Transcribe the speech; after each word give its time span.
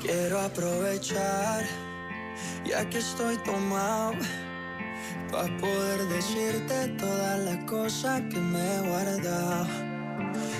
Quiero 0.00 0.40
aprovechar, 0.40 1.64
ya 2.64 2.88
que 2.88 2.98
estoy 2.98 3.36
tomado, 3.38 4.14
para 5.30 5.56
poder 5.58 6.08
decirte 6.08 6.88
todas 6.98 7.38
las 7.40 7.64
cosas 7.64 8.22
que 8.30 8.38
me 8.38 8.58
he 8.58 8.80
guardado. 8.88 9.66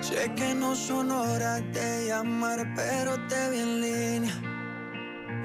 Sé 0.00 0.32
que 0.34 0.54
no 0.54 0.74
son 0.74 1.10
horas 1.10 1.62
de 1.72 2.06
llamar, 2.08 2.66
pero 2.74 3.16
te 3.28 3.50
vi 3.50 3.58
en 3.58 3.80
línea. 3.80 4.49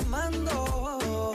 Llamando. 0.00 1.32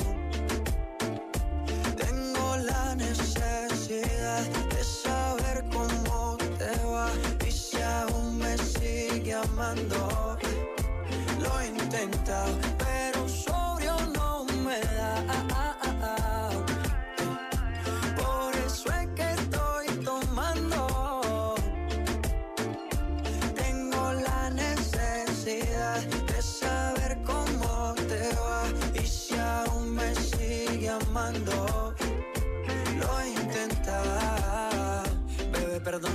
Tengo 1.98 2.58
la 2.58 2.96
necesidad 2.96 4.46
de 4.70 4.84
saber 4.84 5.64
cómo 5.72 6.38
te 6.58 6.86
va 6.86 7.10
y 7.46 7.52
si 7.52 7.82
aún 7.82 8.38
me 8.38 8.58
sigue 8.58 9.34
amando. 9.34 10.38
Lo 11.42 11.60
he 11.60 11.68
intentado, 11.68 12.58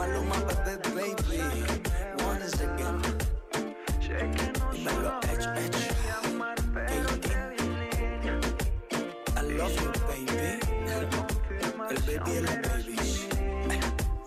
Maluma, 0.00 0.34
baby, 0.64 0.88
baby. 0.96 1.42
Once 2.24 2.54
again. 2.54 2.96
Dímelo, 4.72 5.20
Edge, 5.24 5.46
Edge. 5.60 5.82
I 9.36 9.42
love 9.58 9.76
you, 9.76 9.92
baby. 10.08 10.58
El 11.90 11.98
baby 12.06 12.30
y 12.30 12.40
los 12.40 12.56
babies. 12.62 13.28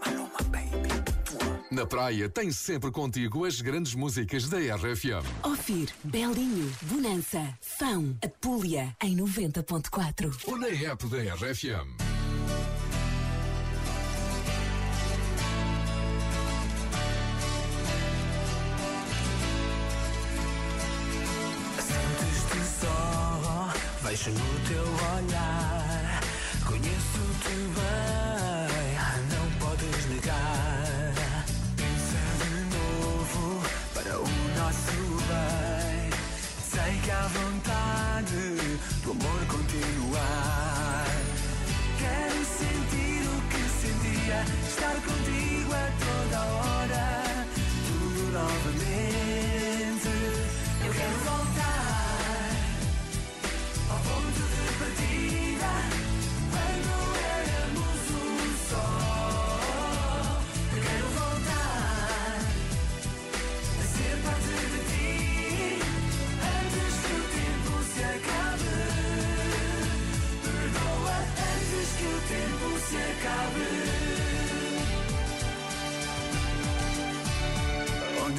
Maluma, 0.05 0.41
baby. 0.51 0.89
Na 1.71 1.87
praia 1.87 2.29
tem 2.29 2.51
sempre 2.51 2.91
contigo 2.91 3.43
as 3.43 3.59
grandes 3.59 3.95
músicas 3.95 4.47
da 4.47 4.59
RFM. 4.59 5.25
Ofir, 5.41 5.89
Belinho, 6.03 6.71
Bonança, 6.83 7.57
Fão, 7.59 8.15
Apulia, 8.23 8.95
em 9.01 9.17
90.4. 9.17 10.31
Ou 10.45 10.57
na 10.59 10.67
app 10.67 11.07
da 11.07 11.17
RFM. 11.33 12.12
Vejo 24.13 24.29
no 24.29 24.59
teu 24.67 24.83
olhar. 25.15 26.21
Conheço-te 26.65 27.49
bem, 27.49 28.22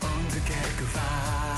onde 0.02 0.40
quer 0.48 0.70
que 0.78 0.86
vás. 0.96 1.53